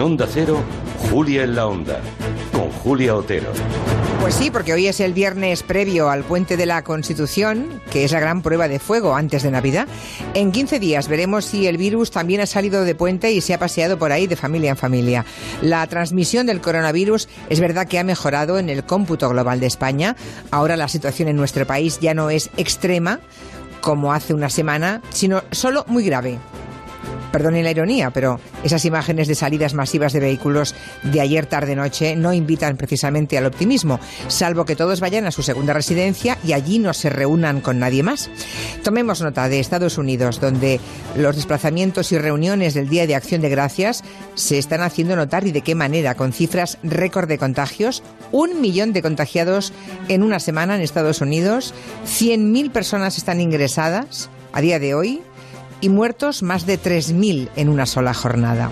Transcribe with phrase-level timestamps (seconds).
[0.00, 0.60] Onda Cero,
[1.10, 2.00] Julia en la Onda,
[2.52, 3.52] con Julia Otero.
[4.20, 8.12] Pues sí, porque hoy es el viernes previo al puente de la Constitución, que es
[8.12, 9.88] la gran prueba de fuego antes de Navidad.
[10.34, 13.58] En 15 días veremos si el virus también ha salido de puente y se ha
[13.58, 15.24] paseado por ahí de familia en familia.
[15.62, 20.16] La transmisión del coronavirus es verdad que ha mejorado en el cómputo global de España.
[20.50, 23.20] Ahora la situación en nuestro país ya no es extrema
[23.80, 26.38] como hace una semana, sino solo muy grave.
[27.32, 32.32] Perdonen la ironía, pero esas imágenes de salidas masivas de vehículos de ayer tarde-noche no
[32.32, 36.92] invitan precisamente al optimismo, salvo que todos vayan a su segunda residencia y allí no
[36.94, 38.30] se reúnan con nadie más.
[38.82, 40.80] Tomemos nota de Estados Unidos, donde
[41.16, 44.02] los desplazamientos y reuniones del Día de Acción de Gracias
[44.34, 48.92] se están haciendo notar y de qué manera, con cifras récord de contagios, un millón
[48.92, 49.72] de contagiados
[50.08, 51.74] en una semana en Estados Unidos,
[52.06, 55.22] 100.000 personas están ingresadas a día de hoy,
[55.80, 58.70] y muertos más de 3.000 en una sola jornada.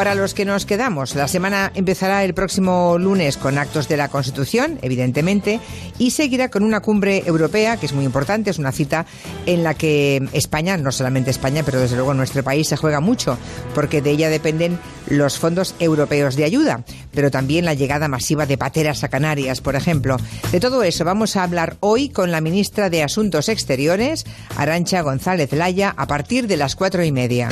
[0.00, 4.08] Para los que nos quedamos, la semana empezará el próximo lunes con actos de la
[4.08, 5.60] Constitución, evidentemente,
[5.98, 9.04] y seguirá con una cumbre europea, que es muy importante, es una cita
[9.44, 13.36] en la que España, no solamente España, pero desde luego nuestro país se juega mucho,
[13.74, 16.82] porque de ella dependen los fondos europeos de ayuda,
[17.12, 20.16] pero también la llegada masiva de pateras a Canarias, por ejemplo.
[20.52, 24.24] De todo eso vamos a hablar hoy con la ministra de Asuntos Exteriores,
[24.56, 27.48] Arancha González Laya, a partir de las cuatro y media.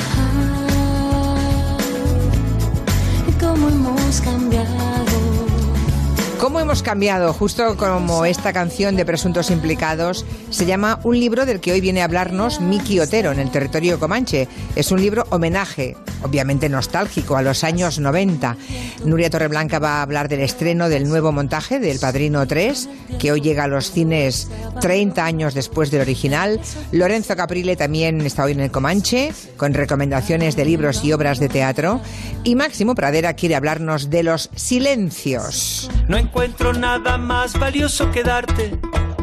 [6.59, 7.33] ¿Cómo hemos cambiado?
[7.33, 12.03] Justo como esta canción de Presuntos Implicados se llama un libro del que hoy viene
[12.03, 14.49] a hablarnos Miki Otero en el territorio Comanche.
[14.75, 18.57] Es un libro homenaje, obviamente nostálgico, a los años 90.
[19.05, 22.89] Nuria Torreblanca va a hablar del estreno del nuevo montaje del Padrino 3,
[23.21, 26.61] que hoy llega a los cines 30 años después del original.
[26.91, 31.49] Lorenzo Caprile también está hoy en el Comanche, con recomendaciones de libros y obras de
[31.49, 32.01] teatro.
[32.43, 35.89] Y Máximo Pradera quiere hablarnos de los silencios.
[36.09, 38.79] No encuentro nada más valioso que darte,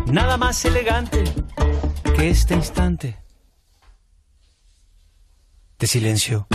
[0.06, 1.24] nada más elegante
[2.16, 3.18] que este instante
[5.80, 6.48] de silencio.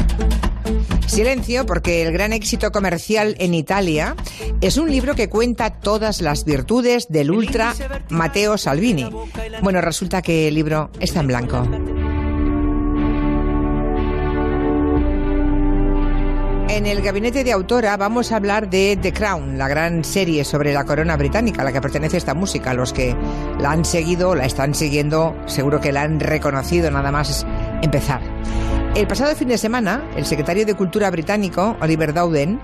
[1.09, 4.15] Silencio, porque el gran éxito comercial en Italia
[4.61, 7.75] es un libro que cuenta todas las virtudes del ultra
[8.09, 9.11] Matteo Salvini.
[9.63, 11.67] Bueno, resulta que el libro está en blanco.
[16.81, 20.73] En el gabinete de autora vamos a hablar de The Crown, la gran serie sobre
[20.73, 22.73] la corona británica a la que pertenece esta música.
[22.73, 23.15] Los que
[23.61, 27.47] la han seguido, la están siguiendo, seguro que la han reconocido nada más
[27.83, 28.23] empezar.
[28.95, 32.59] El pasado fin de semana, el secretario de Cultura británico, Oliver Dowden,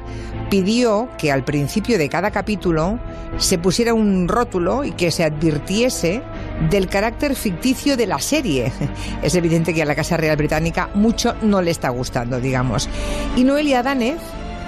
[0.49, 2.99] pidió que al principio de cada capítulo
[3.37, 6.22] se pusiera un rótulo y que se advirtiese
[6.71, 8.72] del carácter ficticio de la serie.
[9.22, 12.89] Es evidente que a la Casa Real Británica mucho no le está gustando, digamos.
[13.37, 14.19] Y Noelia Danez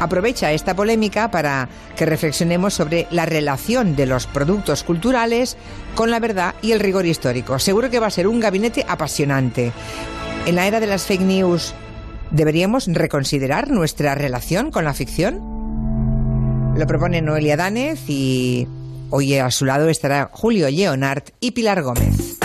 [0.00, 5.56] aprovecha esta polémica para que reflexionemos sobre la relación de los productos culturales
[5.94, 7.59] con la verdad y el rigor histórico.
[7.59, 9.72] Seguro que va a ser un gabinete apasionante.
[10.47, 11.75] En la era de las fake news,
[12.31, 15.59] ¿deberíamos reconsiderar nuestra relación con la ficción?
[16.76, 18.69] Lo propone Noelia Danez y
[19.10, 22.38] hoy a su lado estará Julio Leonard y Pilar Gómez.